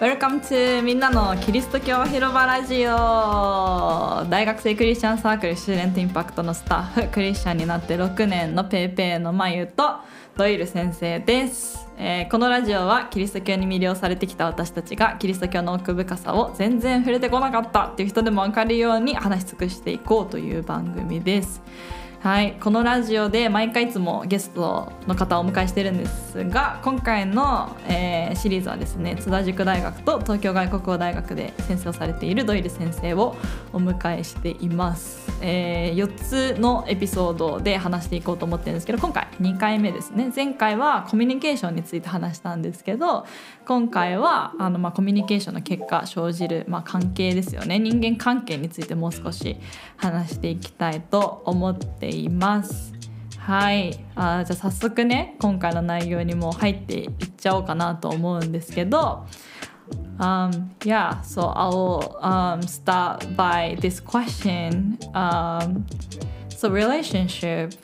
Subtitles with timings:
[0.00, 2.90] Welcome to みんなのキリスト教広場ラジオ。
[4.30, 9.96] 大学生クリスチャンサークルスチューデントインパクトのスタッフクリスチャンになって6年のペーペーのまゆと
[10.36, 21.60] ドイル先生です、えーこのラジオはキリスト教に魅了されてきた私たちがキリスト教の奥深さを全然触れてこなかったっていう人でも分かるように話し尽くしていこうという番組です。
[22.20, 33.36] はい、このラジオで毎回いつもゲストの方をお迎えしてるんですが今回の、えーシリーズはですね津田塾大学と東京外国語大学で先生をされているドイル先生を
[33.72, 40.30] お迎えしています、えー4つのエピソードで話していこうと思ってるんですけど今回2回目ですね。
[40.34, 43.26] 前回はコミュニケーションについて話したんですけど
[43.66, 47.78] 今回はあの、まあ、コミュニケーションの結果生じる、まあ、関係ですよね。
[47.78, 49.56] 人間関係についてもう少し
[49.96, 52.92] 話していきたいと思っています。
[53.38, 54.04] はい。
[54.14, 59.26] あじゃあ早速ね今回の内容にも入っていっちゃおうかなと思うんですけど
[60.18, 64.98] Um, yeah, so I'll um, start by this question.
[65.14, 65.86] Um,
[66.48, 67.74] so relationship,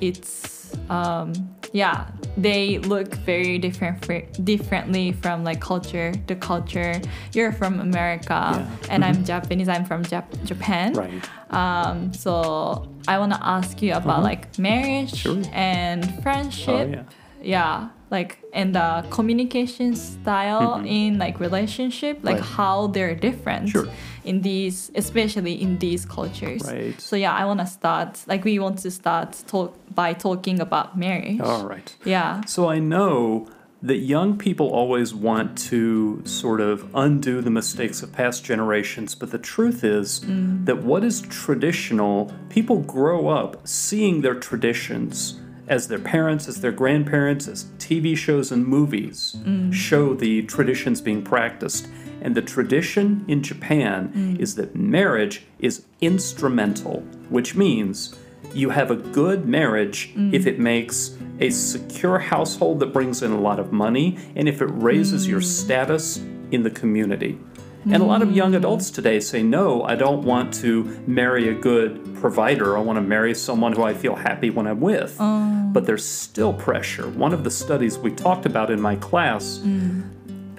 [0.00, 1.32] it's um,
[1.72, 7.00] yeah, they look very different differently from like culture to culture.
[7.32, 8.68] You're from America, Yeah.
[8.90, 9.68] and I'm Japanese.
[9.68, 10.94] I'm from Jap- Japan.
[10.94, 11.30] Right.
[11.52, 14.24] Um, so I want to ask you about Mhm.
[14.24, 15.42] like marriage Sure.
[15.52, 16.68] and friendship.
[16.88, 17.02] Oh, yeah.
[17.42, 20.86] Yeah, like and the communication style Mhm.
[20.88, 22.56] in like relationship, like Right.
[22.56, 23.86] how they're different Sure.
[24.24, 26.62] in these, especially in these cultures.
[26.66, 27.00] Right.
[27.00, 30.98] So yeah, I want to start like we want to start talk by talking about
[30.98, 31.40] marriage.
[31.40, 31.88] All right.
[32.04, 32.40] Yeah.
[32.46, 33.46] So I know
[33.82, 39.30] that young people always want to sort of undo the mistakes of past generations, but
[39.30, 40.20] the truth is
[40.66, 46.72] that what is traditional, people grow up seeing their traditions as their parents, as their
[46.72, 49.72] grandparents, as TV shows and movies mm.
[49.72, 51.88] show the traditions being practiced.
[52.20, 54.40] And the tradition in Japan mm.
[54.40, 57.00] is that marriage is instrumental,
[57.30, 58.16] which means
[58.52, 60.34] you have a good marriage mm.
[60.34, 64.60] if it makes a secure household that brings in a lot of money and if
[64.60, 66.18] it raises your status
[66.50, 67.38] in the community.
[67.84, 68.56] And a lot of young mm.
[68.56, 72.76] adults today say, No, I don't want to marry a good provider.
[72.76, 75.16] I want to marry someone who I feel happy when I'm with.
[75.18, 75.70] Oh.
[75.72, 77.08] But there's still pressure.
[77.08, 80.02] One of the studies we talked about in my class mm.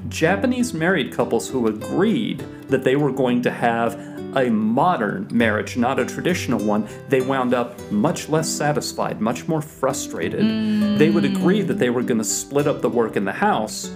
[0.09, 3.95] Japanese married couples who agreed that they were going to have
[4.35, 9.61] a modern marriage, not a traditional one, they wound up much less satisfied, much more
[9.61, 10.97] frustrated.
[10.97, 11.67] They would agree mm.
[11.67, 13.91] that they were going to split up the work in the house,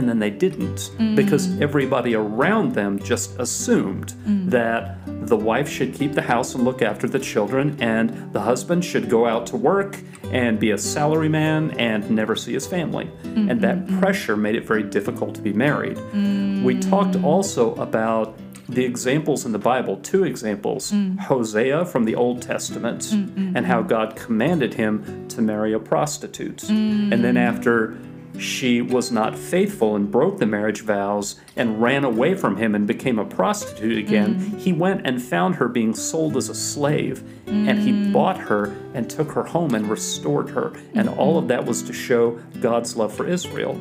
[0.00, 1.60] and then they didn't because mm.
[1.60, 4.48] everybody around them just assumed mm.
[4.48, 4.96] that
[5.26, 9.10] the wife should keep the house and look after the children, and the husband should
[9.10, 9.98] go out to work
[10.32, 13.10] and be a salaryman and never see his family.
[13.24, 14.00] And that mm-hmm.
[14.00, 15.98] pressure made it very difficult to be married.
[15.98, 16.88] We mm.
[16.88, 18.38] talked also about
[18.70, 24.16] the examples in the Bible, two examples Hosea from the Old Testament, and how God
[24.16, 26.62] commanded him to marry a prostitute.
[26.70, 27.98] And then after
[28.38, 32.86] she was not faithful and broke the marriage vows and ran away from him and
[32.86, 34.58] became a prostitute again, mm.
[34.58, 37.22] he went and found her being sold as a slave.
[37.46, 38.12] And he mm.
[38.12, 40.72] bought her and took her home and restored her.
[40.94, 41.16] And mm.
[41.16, 43.72] all of that was to show God's love for Israel.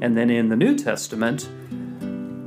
[0.00, 1.48] And then in the New Testament,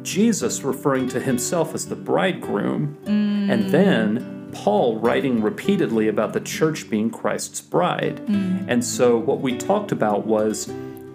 [0.03, 6.89] Jesus referring to himself as the bridegroom, and then Paul writing repeatedly about the church
[6.89, 8.19] being Christ's bride.
[8.27, 10.71] And so, what we talked about was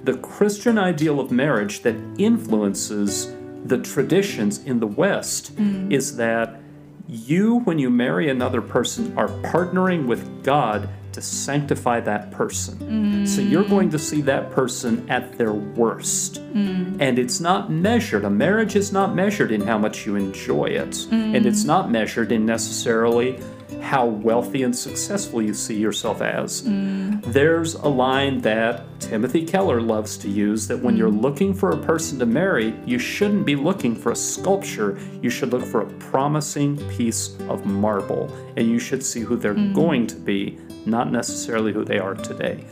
[0.06, 3.34] the Christian ideal of marriage that influences
[3.65, 5.93] the traditions in the West mm.
[5.93, 6.61] is that
[7.09, 13.27] you, when you marry another person, are partnering with God to sanctify that person.
[13.27, 13.71] So you're mm.
[13.71, 16.34] going to see that person at their worst.
[16.53, 16.99] Mm.
[17.00, 18.25] And it's not measured.
[18.25, 21.06] A marriage is not measured in how much you enjoy it.
[21.11, 23.41] And it's not measured in necessarily
[23.85, 26.63] how wealthy and successful you see yourself as.
[26.63, 31.78] There's a line that Timothy Keller loves to use that when you're looking for a
[31.78, 34.99] person to marry, you shouldn't be looking for a sculpture.
[35.22, 38.29] You should look for a promising piece of marble.
[38.58, 42.66] And you should see who they're going to be, not necessarily who they are today.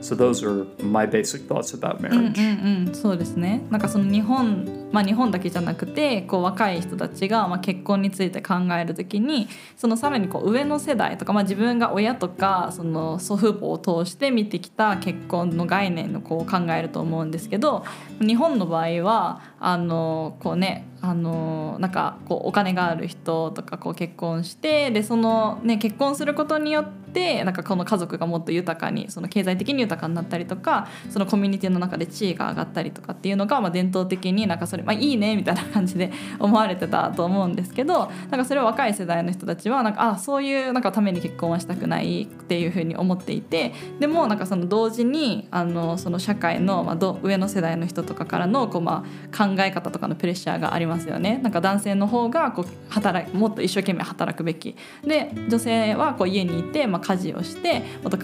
[0.00, 2.38] So, those are my basic thoughts about marriage.
[2.38, 17.85] うん、そうですねなんかその日本まあ日本だけじゃなくてこう若い人たちがまあ結婚について考えるときにそのさらにこう上 上の世代とか、まあ、自分が親とかその祖父母を通して見てきた結婚の概念のこう考えると思うんですけど
[18.19, 51.39] 日本の場合はあのこうねあのなんかこうお金がある人とかこう結婚してでその、ね、結婚することによってなんかこの家族がもっと豊かにその経済的に豊かになったりとかそのコミュニティの中で地位が上がったりとかっていうのが、まあ、伝統的になんかそれ、まあ、いいねみたいな感じで 思われてたと思うんですけどなんかそれを若い世代の人たちはなんかあそういうなんかために結婚はしたくないっていうふうに思っていてでもなんかその同時にあのその社会の、まあ、ど上の世代の人とかからのこう、まあ、考え方とかのプレッシャーがありますよね。
[51.43, 58.17] なんか男性の方がこう働もっと一生懸命働くべきで女性はこう家にいて、まあ、家事をしてもっと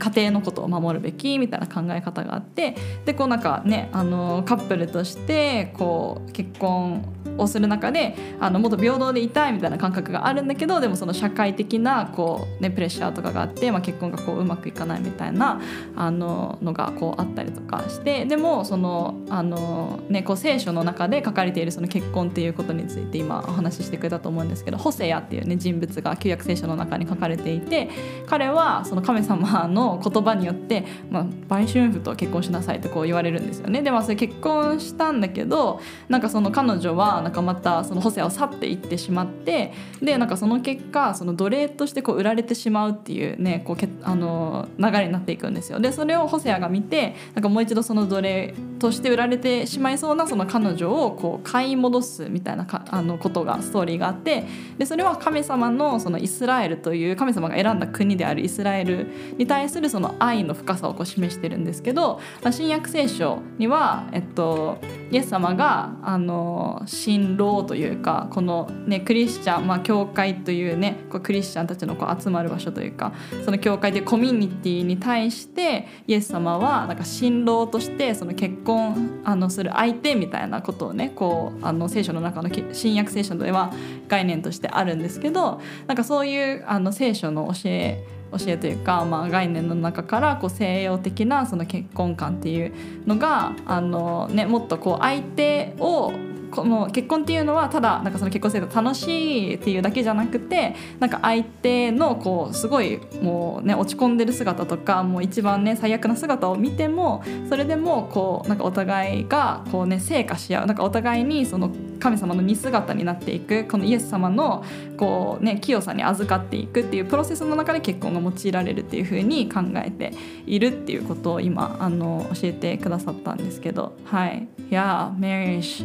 [0.00, 2.74] 家庭のことを守るべきみたいな考え方があって
[3.04, 7.04] でこうなんかねあのカップルとしてこう結婚
[7.38, 15.60] をする中であのもっと平等でいたいみたいな感覚があるんだけどでもその社会的なこう、ね、プレッシャーとかがあって、まあ、結婚がこううまくいかないみたいな
[15.96, 27.88] あののがこうあったりとかしてでもそのあの、ね、こう聖書の中で書かれているその結婚っていうことについて今お話ししてくれたと思うんですけどホセヤっていう、ね、人物が旧約聖書の中に書かれていて
[28.26, 33.82] 彼はその神様の言葉によって、まあ、売春婦と結婚しなさいってこう言われるんですよね。
[33.82, 45.80] でまあそれ結婚したんだけどなんかその彼女はなんかまたそのホセアを去っていってしまってでなんかその結果その奴隷としてこう売られてしまうっていうねこうけあの流れになっていくんですよ。
[45.80, 54.44] でそれをホセアが見てなんかもう一度その奴隷として売られてしまいそうなその彼女をこう買い戻すみたいなかあのことがストーリーがあって
[54.78, 59.06] でそれは神様のそのイスラエルという神様が選んだ国であるイスラエル
[59.36, 64.78] に対するその愛の深さをこう示してるんですけど、まあ、新約聖書には、えっと、
[65.10, 73.12] イエス様があの新郎というかこの、ね、クリスチャン、まあ、教会というねこうクリスチャンたちのこう集まる場所というか
[73.44, 83.72] その教会というコミュニティに対してイエス様はなんか新郎としてその結婚あのする相手みたいなことをねこうあの聖書の中の新約聖書では
[84.08, 92.72] 概念としてあるんですけどなんかそういうあの聖書の教え教えというか、まあ、概念の中からこう西洋的なその結婚観っていう
[93.06, 96.12] のがあの、ね、もっとこう相手を
[96.50, 114.64] この結婚っていうのはただなんかその結婚生活楽しいっていうだけじゃなくてなんか相手のこうすごいもうね落ち込んでる姿とかもう一番ね最悪な姿を見てもそれでもこうなんかお互いがこうね成果し合うなんかお互いにその神様の似姿になっていくこのイエス様の
[114.96, 120.12] こうね清さに預かっていくっていうプロセスの中で結婚が用いられるっていうふうに考えて
[120.46, 124.48] いるっていうことを今あの教えてくださったんですけどはい。
[124.70, 125.84] Yeah, marriage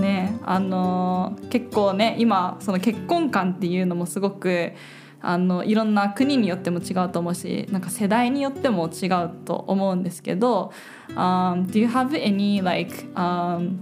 [0.00, 4.72] ねあの結構ね今その結婚観っていうのもすごく
[5.20, 10.72] あのいろんな国によっても違うと思うしなんか世代によっても違うと思うんですけど、
[11.10, 13.80] um, Do you have any like、um,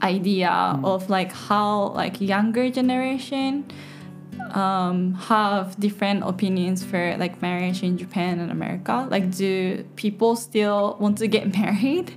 [0.00, 3.64] idea of like how like younger generation
[4.54, 9.06] um, have different opinions for like marriage in Japan and America?
[9.10, 12.12] Like, do people still want to get married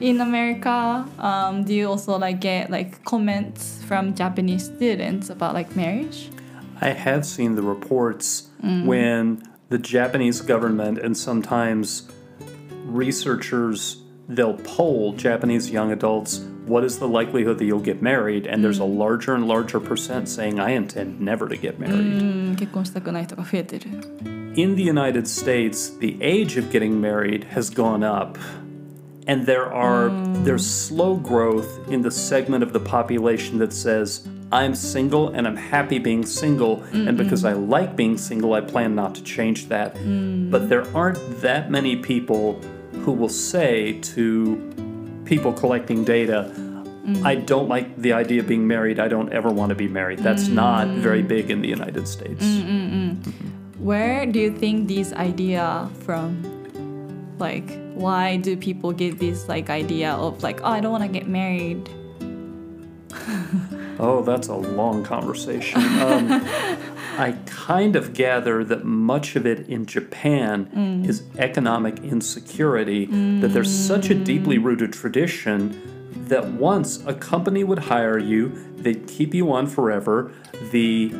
[0.00, 1.06] in America?
[1.18, 6.30] Um, do you also like get like comments from Japanese students about like marriage?
[6.80, 8.86] I have seen the reports mm.
[8.86, 12.10] when the Japanese government and sometimes
[12.84, 18.46] researchers they'll poll Japanese young adults what is the likelihood that you'll get married?
[18.46, 18.96] And there's a mm.
[18.96, 21.96] larger and larger percent saying, I intend never to get married.
[21.96, 22.56] Mm,
[24.56, 28.38] In the United States, the age of getting married has gone up.
[29.26, 30.44] And there are mm.
[30.44, 35.56] there's slow growth in the segment of the population that says, I'm single and I'm
[35.56, 39.94] happy being single, and because I like being single, I plan not to change that.
[40.50, 42.60] But there aren't that many people
[43.02, 44.56] who will say to
[45.32, 46.52] people collecting data.
[46.54, 47.24] Mm.
[47.24, 49.00] I don't like the idea of being married.
[49.00, 50.18] I don't ever want to be married.
[50.18, 50.52] That's mm.
[50.52, 52.44] not very big in the United States.
[52.44, 53.30] Mm-hmm.
[53.82, 56.28] Where do you think this idea from?
[57.38, 61.08] Like, why do people get this like idea of like, oh, I don't want to
[61.08, 61.88] get married?
[63.98, 65.80] oh, that's a long conversation.
[66.02, 66.28] Um,
[67.18, 71.08] I kind of gather that much of it in Japan mm.
[71.08, 73.40] is economic insecurity, mm.
[73.40, 74.64] that there's such a deeply mm.
[74.64, 75.80] rooted tradition
[76.28, 80.32] that once a company would hire you, they'd keep you on forever,
[80.70, 81.14] the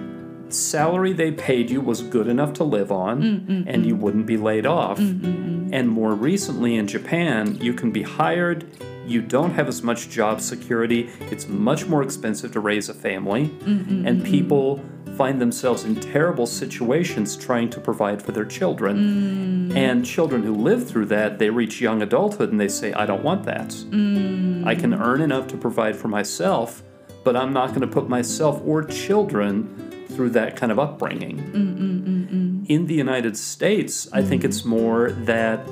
[0.48, 4.00] salary they paid you was good enough to live on, mm, mm and you mm.
[4.00, 4.98] wouldn't be laid off.
[4.98, 8.66] And more recently in Japan, you can be hired,
[9.06, 13.50] you don't have as much job security, it's much more expensive to raise a family,
[13.66, 14.80] and people
[15.16, 19.68] find themselves in terrible situations trying to provide for their children.
[19.70, 19.76] Mm.
[19.76, 23.22] And children who live through that, they reach young adulthood and they say, I don't
[23.22, 23.68] want that.
[23.68, 24.66] Mm.
[24.66, 26.82] I can earn enough to provide for myself,
[27.24, 31.38] but I'm not going to put myself or children through that kind of upbringing.
[31.38, 35.66] Mm, mm, mm, In the United States, I think it's more that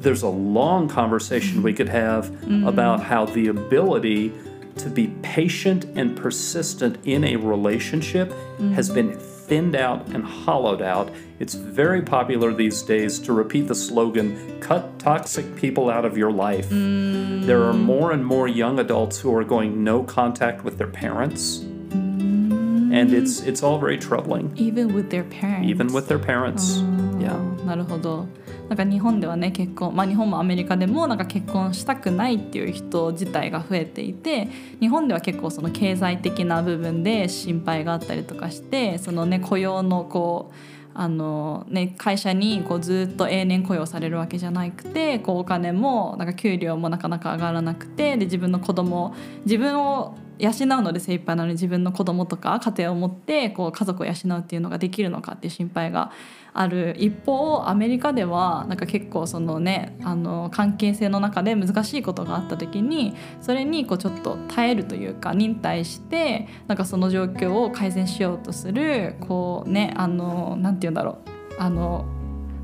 [0.00, 2.30] there's a long conversation we could have
[2.66, 4.32] about how the ability
[4.76, 8.32] to be patient and persistent in a relationship
[8.74, 11.10] has been thinned out and hollowed out.
[11.38, 16.32] It's very popular these days to repeat the slogan cut toxic people out of your
[16.32, 16.68] life.
[16.70, 21.58] There are more and more young adults who are going no contact with their parents.
[21.58, 24.52] And it's it's all very troubling.
[24.56, 26.78] Even with their parents Even with their parents.
[27.20, 27.36] Yeah.
[27.66, 28.26] なるほど
[28.71, 34.47] なんか日本ではね結婚まあ日本もアメリカでもなんか結婚したくないっていう人自体が増えていて
[34.79, 40.55] 日本では結構その経済的な部分で心配があったりとかしてそのね雇用のこう
[40.93, 56.11] あのね、会社にこうずっと永年雇用されるわけじゃなくてこうお金もなんか給料もなかなか上がらなくてで自分の子供自分を養うので精一杯なのに自分の子供とか家庭を持ってこう家族を養うっていうのができるのかっていう心配が
[56.53, 56.95] ある。
[56.97, 71.31] 一方アメリカではなんか結構そのねあの関係性の中で難しいことがあった時にそれにこうちょっと耐えるというか忍耐してなんかその状況を改善しようとするこうねあのなて言うんだろう。
[71.57, 72.05] あの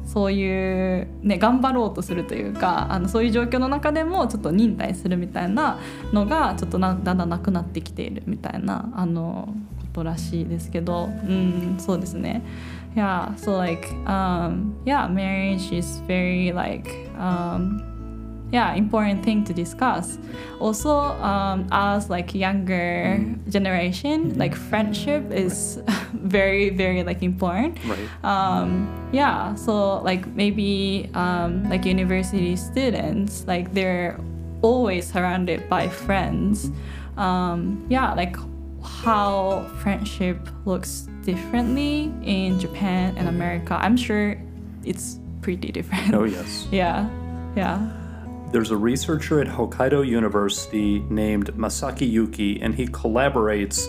[0.08, 5.80] そういう、ね、頑張ろうとするというかあのそういう状況の中でもちょっと忍耐するみたいな
[6.14, 12.42] のがちょっとなだんだんなくなってきているみたいなあのことらしいですけど、うん、そうですね。
[12.96, 17.84] Yeah, so like, um, yeah, marriage is very like, um,
[18.52, 20.18] yeah, important thing to discuss.
[20.60, 20.90] Also,
[21.22, 25.82] um, as like younger generation, like friendship is
[26.14, 28.08] very, very like important Right.
[28.24, 34.20] um, yeah so like maybe um, like university students like they're
[34.62, 36.72] always surrounded by friends
[37.18, 38.36] um, yeah like
[38.84, 44.36] how friendship looks differently in japan and america i'm sure
[44.84, 46.68] it's pretty different Oh, yes.
[46.72, 47.08] yeah
[47.56, 47.80] yeah
[48.52, 53.88] There's a researcher at Hokkaido University named Masaki Yuki, and he collaborates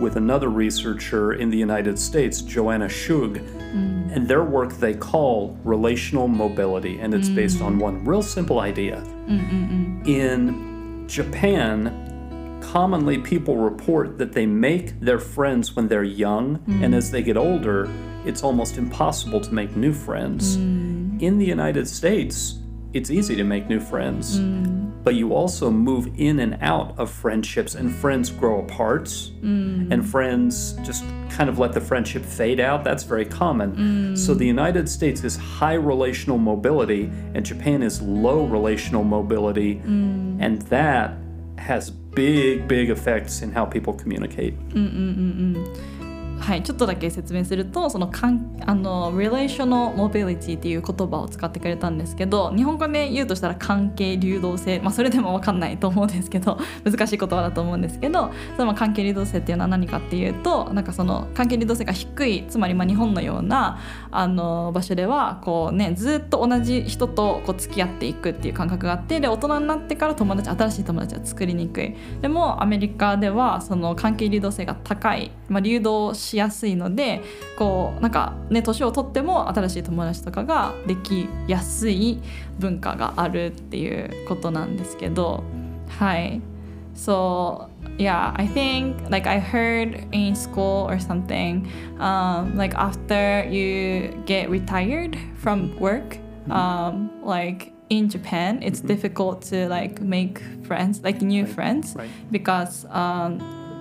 [0.00, 3.36] with another researcher in the United States, Joanna Schug.
[3.36, 4.16] Mm.
[4.16, 7.82] And their work they call relational mobility, and it's based on mm.
[7.82, 9.02] one real simple idea.
[9.26, 16.94] Mm, in Japan, commonly people report that they make their friends when they're young, and
[16.94, 17.90] as they get older,
[18.24, 20.56] it's almost impossible to make new friends.
[20.56, 22.58] In the United States,
[22.92, 24.92] it's easy to make new friends, mm.
[25.04, 29.92] but you also move in and out of friendships, and friends grow apart, mm.
[29.92, 32.84] and friends just kind of let the friendship fade out.
[32.84, 33.76] That's very common.
[33.76, 34.18] Mm.
[34.18, 39.80] So the United States is high relational mobility, and Japan is low relational mobility,
[40.40, 41.14] and that
[41.58, 44.54] has big, big effects in how people communicate.
[46.40, 63.78] はい、ちょっとだけ説明するとそのかんあの relational mobility っていう言葉を使ってくれたんですけど日本語で言うとしたら関係流動性、まあ、それでも分かんないと思うんですけど 難しい言葉だと思うんですけどその関係流動性っていうのは何かっていうとなんかその関係流動性が低いつまりまあ日本のような
[64.10, 71.94] あの場所ではこう、ね、ずっと同じ人とこう付き合っていくっていう感覚があってで大人になってから友達新しい友達は作りにくい。
[72.20, 77.22] でもアメリカではその関係流動性が高い、まあ、流動しやすいので
[77.56, 82.18] こうなんかね年を取っても新しい友達とかができやすい
[82.58, 85.42] 文化があるっていうことなんですけど
[85.98, 86.40] はい。
[86.94, 91.64] So yeah, I think like I heard in school or something,
[92.00, 96.18] um, like after you get retired from work,
[96.50, 102.08] um, like in Japan, it's difficult to like make friends, like new friends, Right.
[102.32, 103.38] because um,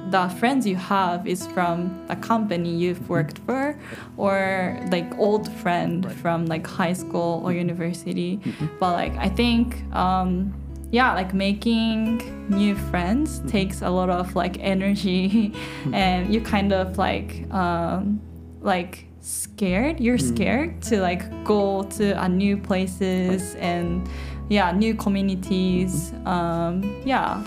[0.09, 3.77] the friends you have is from a company you've worked for,
[4.17, 8.39] or like old friend from like high school or university.
[8.79, 9.83] But like I think.
[9.93, 10.53] Um,
[10.89, 15.53] yeah like making new friends takes a lot of like energy
[15.91, 18.21] and you kind of like um
[18.61, 19.99] like scared.
[19.99, 24.07] You're scared to like go to a new places and
[24.49, 26.13] yeah new communities.
[26.25, 27.43] Um yeah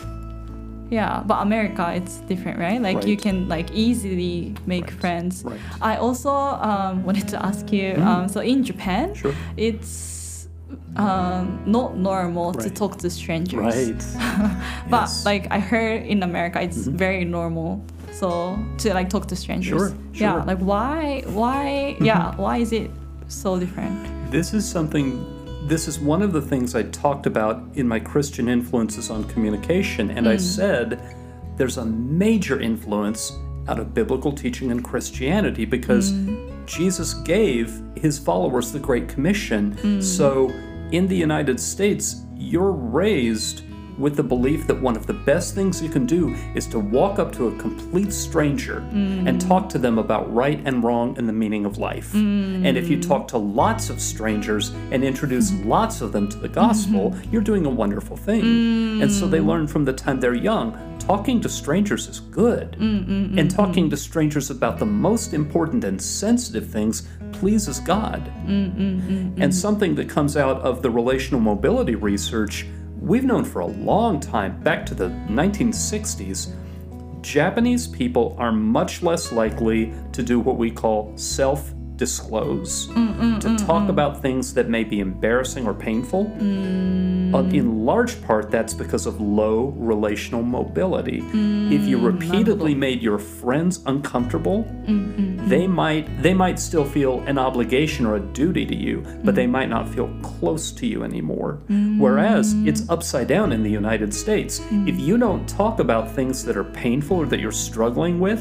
[0.90, 5.00] yeah but america it's different right like you can like easily make Right.
[5.00, 5.60] friends Right.
[5.80, 9.34] i also um, wanted to ask you um, so in japan Sure.
[9.56, 10.48] it's
[10.96, 13.60] um, not normal to talk to strangers.
[13.60, 14.04] Right.
[14.90, 15.24] But Yes.
[15.24, 17.80] like I heard in America, it's very normal.
[18.12, 19.68] So to like talk to strangers.
[19.70, 19.96] Sure, sure.
[20.26, 20.42] Yeah.
[20.44, 21.22] Like why?
[21.26, 21.96] Why?
[22.00, 22.34] Yeah.
[22.36, 22.90] Why is it
[23.28, 23.94] so different?
[24.30, 25.24] This is something,
[25.70, 30.10] this is one of the things I talked about in my Christian influences on communication.
[30.10, 30.40] And I mm.
[30.40, 31.00] said
[31.56, 33.30] there's a major influence
[33.68, 36.66] out of biblical teaching and Christianity because mm.
[36.66, 39.76] Jesus gave his followers the Great Commission.
[39.76, 40.02] Mm.
[40.02, 40.48] So
[40.90, 43.62] in the United States, you're raised
[44.00, 47.18] with the belief that one of the best things you can do is to walk
[47.18, 49.48] up to a complete stranger and mm.
[49.48, 52.12] talk to them about right and wrong and the meaning of life.
[52.12, 52.66] Mm.
[52.66, 55.68] And if you talk to lots of strangers and introduce mm-hmm.
[55.68, 57.30] lots of them to the gospel, mm-hmm.
[57.30, 59.02] you're doing a wonderful thing.
[59.02, 59.46] And so they mm.
[59.46, 62.76] learn from the time they're young talking to strangers is good.
[63.38, 68.30] and talking to strangers about the most important and sensitive things pleases God.
[68.46, 72.66] And something that comes out of the relational mobility research,
[73.00, 76.54] we've known for a long time, back to the 1960s,
[77.22, 83.14] Japanese people are much less likely to do what we call self disclose, mm, mm,
[83.14, 86.32] mm, to talk about things that may be embarrassing or painful.
[87.34, 91.22] Uh, in large part, that's because of low relational mobility.
[91.76, 94.66] If you repeatedly made your friends uncomfortable,
[95.52, 99.46] they might they might still feel an obligation or a duty to you, but they
[99.46, 101.60] might not feel close to you anymore.
[101.98, 104.60] Whereas it's upside down in the United States.
[104.90, 108.40] If you don't talk about things that are painful or that you're struggling with,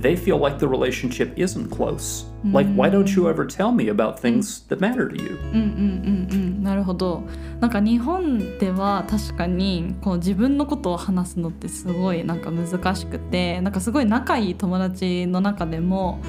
[0.00, 2.26] they feel like the relationship isn't close.
[2.44, 5.38] Like, why don't you ever tell me about things that matter to you?
[5.52, 7.22] うんうんうんうんなるほど
[7.60, 16.20] なんか日本では確かにこう自分のことを話すのってすごいなんか難しくてなんかすごい仲いい友達の中でも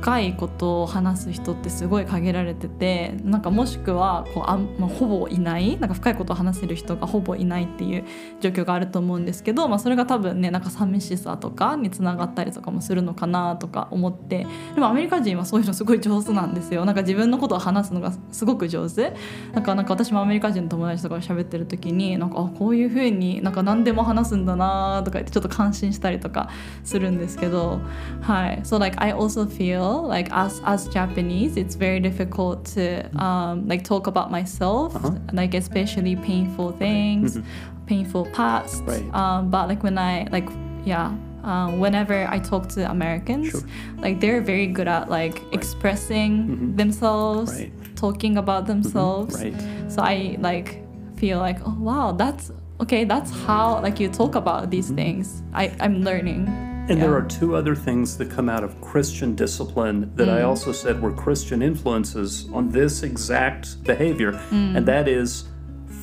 [0.00, 8.04] 深いことを話す人ってすごい限られててなんかもしくはこうあん、まあ、ほぼいないなんか深いことを話せる人がほぼいないっていう
[8.40, 19.12] 状況があると思うんですけど、まあ、それが多分ねなんか寂しさとかにつながったりとかもするのかなとか思ってでもアメリカ人はそういうのすごい上手なんですよなんか自分のことを話すのがすごく上手
[19.52, 26.48] なんかなんか私もアメリカ人の友達とかと喋ってる時になんかあこういう風になんか何でも話すんだなとか言ってちょっと感心したりとか
[26.84, 27.80] するんですけど
[28.20, 33.82] はい So like I also feel like as as Japanese it's very difficult to um, like
[33.82, 34.94] talk about myself
[35.32, 37.40] like especially painful things
[37.86, 40.48] painful past um, but like when I like
[40.84, 41.12] yeah
[41.48, 43.62] um, whenever I talk to Americans Sure.
[43.98, 46.76] like they're very good at like expressing mm-hmm.
[46.76, 47.72] themselves Right.
[47.96, 48.82] talking about mm-hmm.
[48.82, 49.42] themselves.
[49.42, 49.54] Right.
[49.88, 50.84] so I like
[51.16, 54.96] feel like oh wow that's okay that's how like you talk about these mm-hmm.
[54.96, 55.42] things.
[55.54, 56.46] I, I'm learning.
[56.90, 60.48] And there are two other things that come out of Christian discipline that I mm.
[60.48, 64.32] also said were Christian influences on this exact behavior.
[64.32, 64.74] Mm.
[64.74, 65.44] And that is,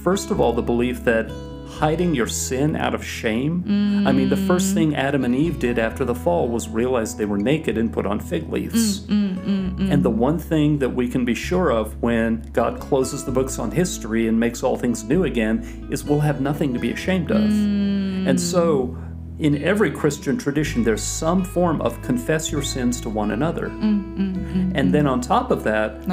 [0.03, 1.25] first of all, the belief that
[1.67, 3.63] hiding your sin out of shame.
[4.07, 7.25] I mean, the first thing Adam and Eve did after the fall was realize they
[7.25, 9.01] were naked and put on fig leaves.
[9.01, 12.79] Mm, mm, mm, and the one thing that we can be sure of when God
[12.79, 16.73] closes the books on history and makes all things new again is we'll have nothing
[16.73, 17.43] to be ashamed of.
[18.27, 18.97] And so,
[19.39, 23.67] in every Christian tradition, there's some form of confess your sins to one another.
[23.67, 24.71] Mm, mm, mm, mm.
[24.75, 26.07] and then on top of that,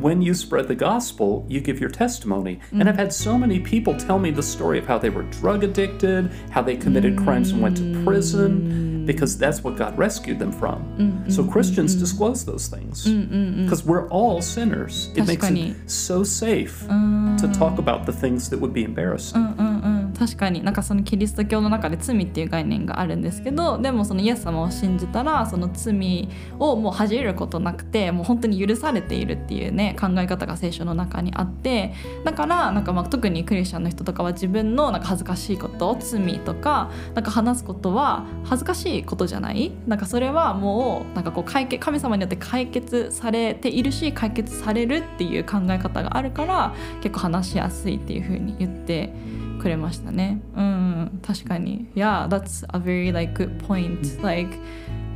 [0.00, 2.60] when you spread the gospel, you give your testimony.
[2.72, 2.88] And mm.
[2.88, 6.30] I've had so many people tell me the story of how they were drug addicted,
[6.50, 9.06] how they committed crimes and went to prison, mm.
[9.06, 11.24] because that's what God rescued them from.
[11.28, 15.10] So Christians disclose those things because we're all sinners.
[15.14, 17.36] It makes it so safe uh.
[17.38, 19.40] to talk about the things that would be embarrassing.
[19.40, 31.92] Uh, uh, 確かになんかそのキリスト教の中で罪っていう概念があるんですけどでもそのイエス様を信じたらその罪をもう恥じることなくてもう本当に許されているっていうね考え方が聖書の中にあって
[32.24, 39.72] だからなんかまあ特にクリスチャンの人とかは自分のなんか恥ずかしいこと罪とかなんか話すことは恥ずかしいことじゃない？
[39.86, 49.12] なんかそれはもうなんかこう解決神様によって解決されているし解決されるっていう考え方があるから結構話しやすいっていうふうに言って
[49.61, 50.41] くれましたね。
[50.55, 51.87] うん、確かに。
[51.95, 54.21] Yeah, that's a very like good point.
[54.23, 54.57] Like,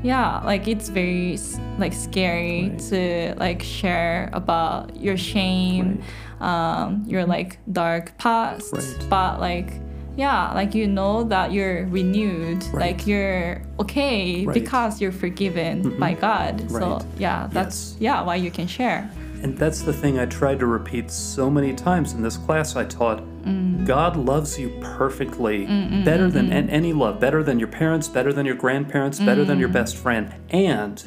[0.03, 1.37] yeah, like it's very
[1.79, 3.35] like scary Right.
[3.35, 5.99] to like share about your shame,
[6.39, 9.09] um, your like dark past, Right.
[9.09, 9.81] but like.
[10.17, 12.95] Yeah, like you know that you're renewed, Right.
[12.95, 14.53] like you're okay Right.
[14.53, 16.71] because you're forgiven by God.
[16.71, 17.03] So Right.
[17.19, 19.09] yeah, that's yeah why you can share.
[19.43, 22.85] And that's the thing I tried to repeat so many times in this class I
[22.85, 23.19] taught.
[23.45, 23.85] Mm.
[23.85, 25.65] God loves you perfectly,
[26.03, 29.59] better than an- any love, better than your parents, better than your grandparents, better than
[29.59, 29.73] your Mm.
[29.73, 30.29] best friend.
[30.49, 31.03] And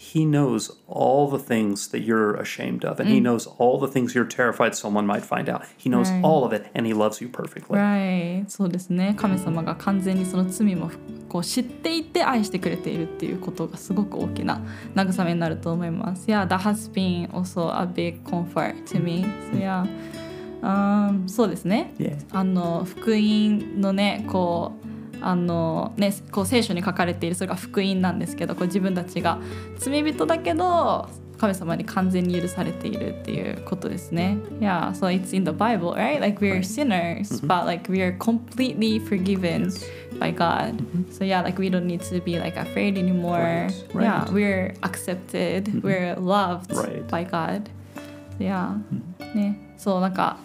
[0.00, 4.14] He knows all the things that you're ashamed of, and He knows all the things
[4.14, 5.62] you're terrified someone might find out.
[5.76, 6.22] He knows Mm.
[6.22, 6.24] Right.
[6.24, 7.76] all of it, and He loves you perfectly.
[7.76, 8.44] Right.
[8.48, 10.92] そうですね神様が完全にその罪も
[11.28, 14.60] こう知っていて愛してくれているっていうことがすごく大きな
[14.94, 16.28] 慰めになると思います。
[16.30, 19.26] Yeah, that has been also a big comfort to me.
[19.52, 19.84] So yeah.
[20.63, 21.93] Um, そうですね。
[21.97, 22.17] Yeah.
[22.31, 29.39] あの福音のねこうあの、ね、こう聖書に書かれているそれが福音なんですけどこう自分たちが
[29.77, 34.37] 罪人だけど神様に完全に許されているっていうことですね。
[34.61, 36.21] Yeah, so it's in the Bible, right?
[36.21, 39.69] Like we're sinners, but like we are completely forgiven
[40.19, 40.81] by God.
[41.11, 43.67] So yeah, like we don't need to be like afraid anymore.
[43.93, 46.71] Yeah, we're accepted, we're loved
[47.09, 47.69] by God.
[48.39, 48.77] Yeah.
[49.35, 50.37] ね、So like, well,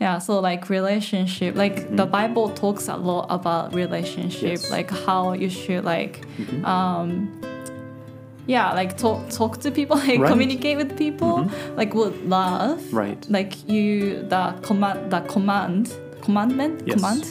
[0.00, 4.70] yeah, so like relationship, like the Bible talks a lot about relationship, yes.
[4.70, 6.64] like how you should like, mm-hmm.
[6.64, 7.40] um,
[8.46, 10.28] yeah, like talk talk to people, like right.
[10.28, 11.76] communicate with people, mm-hmm.
[11.76, 13.24] like with love, right?
[13.30, 16.95] Like you the command the command commandment Yes.
[16.95, 17.23] command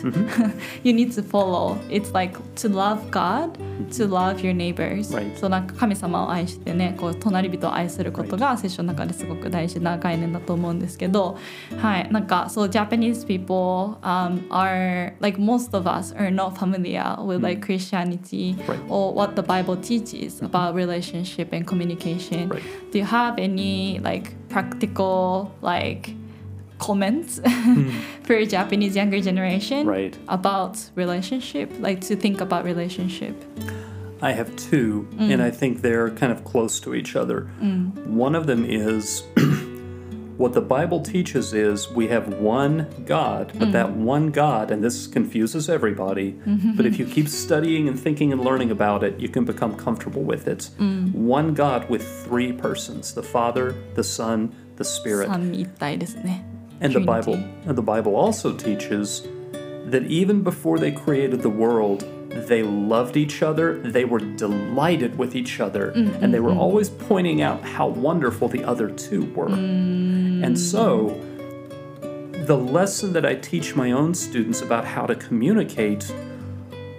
[0.82, 3.56] you need to follow it's like to love God
[3.92, 5.36] to love your neighbors、 Right.
[5.36, 11.36] そうなんか神様を愛してねこう隣人を愛することが聖書の中ですごく大事な概念だと思うんですけど
[11.80, 18.80] はいなんかそう Japanese people、um, are like most of us are not familiar with like Christianity Right.
[18.88, 22.62] or what the Bible teaches about relationship and communication Right.
[22.90, 26.14] do you have any like practical like
[26.82, 27.40] comments
[28.22, 30.16] for Japanese younger generation Right.
[30.28, 33.34] about relationship like to think about relationship
[34.20, 37.46] I have two, and I think they're kind of close to each other.
[38.04, 39.22] One of them is
[40.38, 45.06] what the Bible teaches is we have one God, but that one God, and this
[45.06, 46.34] confuses everybody,
[46.76, 50.22] but if you keep studying and thinking and learning about it, you can become comfortable
[50.22, 50.68] with it.
[51.12, 55.28] One God with three persons the Father, the Son, the Spirit.
[55.28, 56.44] 三位一体ですね
[56.83, 59.27] And the Bible and the Bible also teaches
[59.85, 65.35] that even before they created the world, they loved each other, they were delighted with
[65.35, 66.57] each other, mm, and they mm, were mm.
[66.57, 69.47] always pointing out how wonderful the other two were.
[69.47, 71.09] And so
[72.45, 76.13] the lesson that I teach my own students about how to communicate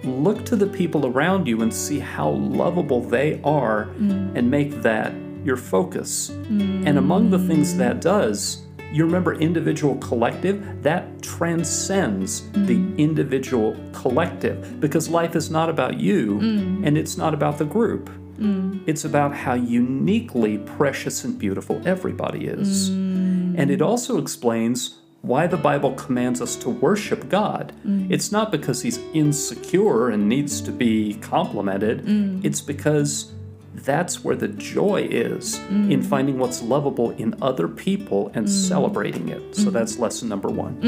[0.03, 5.13] look to the people around you and see how lovable they are and make that
[5.43, 6.29] your focus.
[6.29, 8.64] And among the things that does,
[8.95, 16.39] you remember individual collective, that transcends the individual collective because life is not about you
[16.39, 16.87] mm.
[16.87, 18.09] and it's not about the group.
[18.37, 18.81] Mm.
[18.87, 22.89] It's about how uniquely precious and beautiful everybody is.
[22.89, 23.55] Mm.
[23.57, 27.73] And it also explains why the Bible commands us to worship God.
[28.09, 32.03] It's not because he's insecure and needs to be complimented,
[32.45, 33.33] it's because
[33.83, 39.55] that's where the joy is in finding what's lovable in other people and celebrating it.
[39.55, 40.79] So that's lesson number one.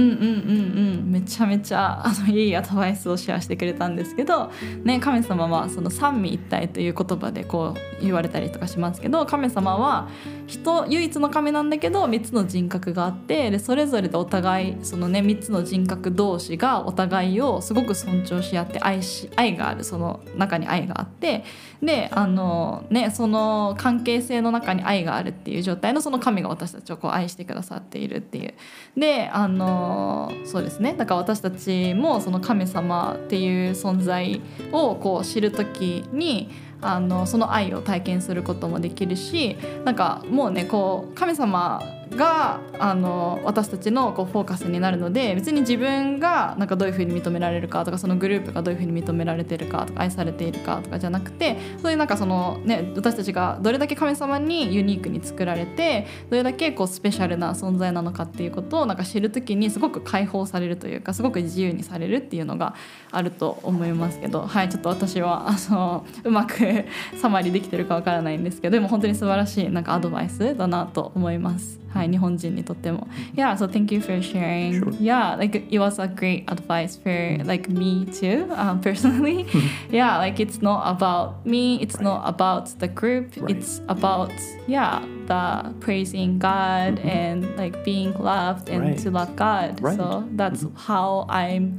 [1.12, 4.52] めちゃめちゃあのいいアドバイスをシェアしてくれたんですけど、
[4.84, 10.10] ね、神様はその三位一体という言葉でこう言われたりとかしますけど神様は
[10.46, 21.44] 人唯一の神なんだけど3つの人格があってでそれぞれでお互いその、ね、3つの人格同士がお互いをすごく尊重し合って愛し愛があるその中に愛があって
[21.82, 28.54] であの、ね、その関係性の中に愛があるっていう状態のその神が私たちをこう愛してくださっているっていう。
[28.98, 36.50] であのそうですねだから私たちもその神様っていう存在をこう知る時に
[36.82, 41.82] あのその愛を体験することもできるしなんかもうねこう神様
[42.16, 62.76] があの私たちのこうフォーカスになるので別に自分がなんかどういうふうに認められるかとかそのグループがどういうふうに認められてるかとか愛されているかとかじゃなくてそういうなんかそのね私たちがどれだけ神様にユニークに作られてどれだけこうスペシャルな存在なのかっていうことをなんか知る時にすごく解放されるというかすごく自由にされるっていうのが
[63.12, 66.56] あると思いますけどはいちょっと私はあのうまく
[67.20, 71.87] サマリーできてるかわからないんですけどでも本当に素晴らしいなんかアドバイスだなと思います。
[71.93, 73.07] はい、日本人にとっても。
[73.35, 74.81] Yeah, so thank you for sharing.
[74.83, 74.93] Sure.
[74.99, 79.45] Yeah, like it was a great advice for like me too, um, personally.
[79.91, 83.57] yeah, like it's not about me, it's not about the group, Right.
[83.57, 84.33] it's about
[84.67, 88.99] yeah, the praising God and like being loved and Right.
[88.99, 89.79] to love God.
[89.83, 89.97] Right.
[89.97, 91.77] So that's how I'm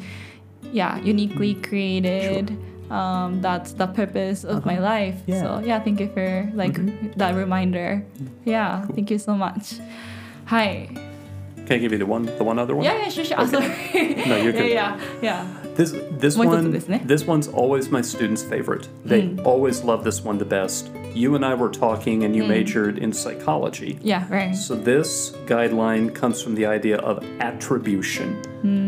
[0.72, 2.56] yeah, uniquely created.
[2.91, 4.83] Um, that's the purpose of my uh-huh.
[4.83, 5.17] life.
[5.27, 5.43] Yeah.
[5.43, 7.19] So yeah, thank you for like mm-hmm.
[7.19, 8.05] that reminder.
[8.05, 8.49] Mm-hmm.
[8.49, 9.79] Yeah, thank you so much.
[10.47, 10.89] Hi.
[11.69, 12.85] Can I give you the one the one other one?
[12.85, 13.41] Yeah, yeah, sure, sure.
[13.43, 13.93] Okay.
[13.93, 14.15] sorry.
[14.27, 14.71] No, you're good.
[14.71, 15.47] yeah, yeah,
[15.77, 16.71] This this one
[17.05, 18.89] this one's always my students' favorite.
[19.05, 19.47] They hmm.
[19.47, 20.89] always love this one the best.
[21.19, 22.53] You and I were talking and you mm-hmm.
[22.53, 23.99] majored in psychology.
[24.03, 24.25] yeah.
[24.31, 24.55] Right.
[24.55, 28.41] So this guideline comes from the idea of attribution.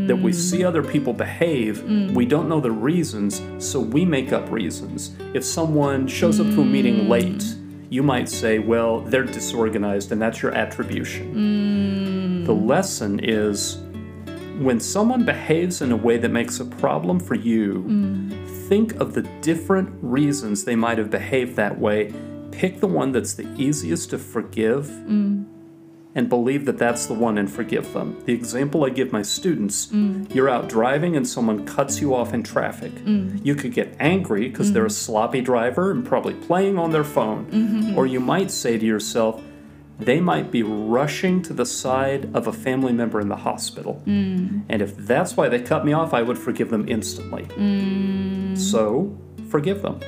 [0.07, 0.35] That we mm.
[0.35, 2.12] see other people behave, mm.
[2.12, 5.12] we don't know the reasons, so we make up reasons.
[5.35, 7.09] If someone shows up to a meeting mm.
[7.09, 7.45] late,
[7.88, 12.45] you might say, well, they're disorganized, and that's your attribution.
[12.45, 13.79] The lesson is
[14.61, 17.85] when someone behaves in a way that makes a problem for you,
[18.70, 22.14] think of the different reasons they might have behaved that way.
[22.52, 25.44] Pick the one that's the easiest to forgive mm.
[26.14, 28.22] and believe that that's the one and forgive them.
[28.26, 30.33] The example I give my students mm.
[30.33, 32.92] you're out driving and someone cuts you off in traffic.
[32.92, 33.44] Mm.
[33.44, 37.46] You could get angry because they're a sloppy driver and probably playing on their phone.
[37.46, 37.98] Mm-hmm.
[37.98, 39.42] Or you might say to yourself,
[40.01, 44.03] they might be rushing to the side of a family member in the hospital.
[44.07, 44.65] Mm.
[44.69, 47.45] And if that's why they cut me off, I would forgive them instantly.
[47.45, 48.57] Mm.
[48.59, 49.17] So,
[49.49, 50.01] forgive them.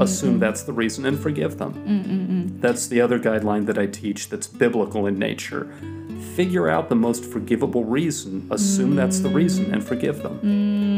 [0.00, 2.58] Assume that's the reason and forgive them.
[2.60, 5.68] That's the other guideline that I teach that's biblical in nature.
[6.34, 10.40] Figure out the most forgivable reason, assume that's the reason, and forgive them.
[10.40, 10.93] Mm.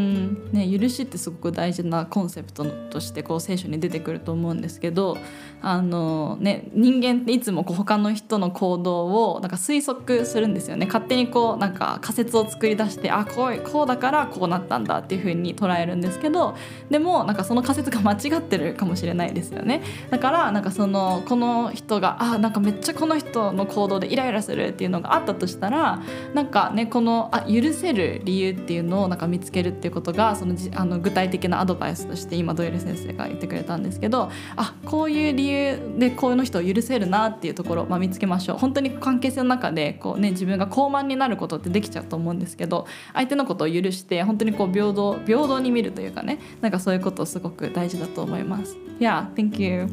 [0.53, 5.17] ね、許しってすごく大事なコンセプトとしてこう聖書に出てくると思うんですけど
[5.63, 10.87] あの、ね、人間っていつもこう他の人の行動をなんか推測するんですよね。
[10.87, 16.55] 勝手にこうなんか仮説を作り出してあこうこうだからこうなったんだっていうふうに捉えるんですけど
[16.91, 19.83] でもなんかその仮説が間違ってるかもしれないですよね。
[20.11, 26.03] だからなんかそのこの人があなんかめっちゃこの人の行動でイライラするっていうのがあったとしたら
[26.35, 48.77] なんかねこのあ許せる理由っていうのをなんか見つけるっていうことがそのじあの具体的なアドバイスとして今ドイル先生が言ってくれたんですけどあこういう理由でこの人を許せるなっていうところを、まあ、見つけましょう本当に関係性の中でこう、ね、自分が高慢になることってできちゃうと思うんですけど相手のことを許して本当にこう平等平等に見るというかねなんかそういうことすごく大事だと思います。
[48.99, 49.87] Yeah, thank you.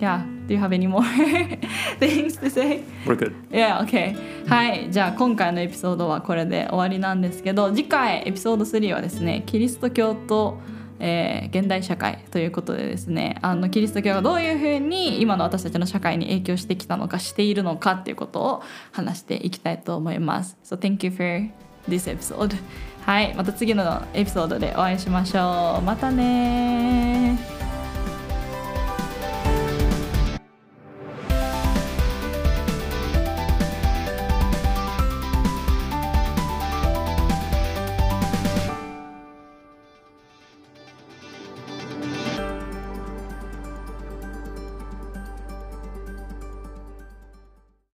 [0.00, 1.02] Yeah, do you have any more
[2.00, 2.82] things to say?
[3.06, 3.34] We're good.
[3.50, 4.16] Yeah, okay.
[4.48, 10.58] はい、じゃあ今回のエピソードはこれで終わりなんですけど次回エピソード3はですねキリスト教と、
[10.98, 20.56] えー現代社会ということでですねあのキリスト教がどういうふうに今の私たちの社会に影響してきたのかしているのかっていうことを話していきたいと思います。
[20.64, 21.50] So thank you for
[21.88, 22.56] this episode.
[23.02, 25.82] はい、また次のエピソードでお会いしましょう。
[25.82, 27.57] またね